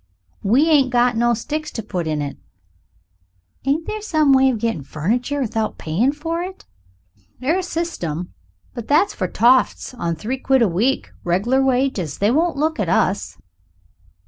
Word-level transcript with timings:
"We 0.41 0.67
ain't 0.67 0.89
got 0.89 1.15
no 1.15 1.35
sticks 1.35 1.69
to 1.73 1.83
put 1.83 2.07
in 2.07 2.23
it." 2.23 2.35
"Ain't 3.65 3.85
there 3.85 4.01
some 4.01 4.33
way 4.33 4.47
you 4.47 4.57
get 4.57 4.83
furniture 4.83 5.39
without 5.39 5.77
payin' 5.77 6.11
for 6.11 6.41
it?" 6.41 6.65
"'Ire 7.39 7.59
systim. 7.61 8.29
But 8.73 8.87
that's 8.87 9.13
for 9.13 9.27
toffs 9.27 9.93
on 9.93 10.15
three 10.15 10.39
quid 10.39 10.63
a 10.63 10.67
week, 10.67 11.11
reg'lar 11.23 11.61
wages. 11.63 12.17
They 12.17 12.31
wouldn't 12.31 12.57
look 12.57 12.79
at 12.79 12.89
us." 12.89 13.37